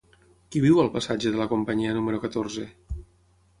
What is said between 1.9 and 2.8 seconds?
número catorze?